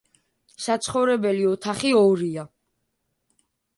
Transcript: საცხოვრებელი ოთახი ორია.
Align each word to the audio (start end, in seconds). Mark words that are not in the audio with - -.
საცხოვრებელი 0.67 1.45
ოთახი 1.51 1.93
ორია. 2.01 2.49